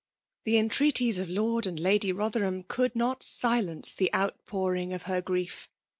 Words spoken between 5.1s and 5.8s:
grief.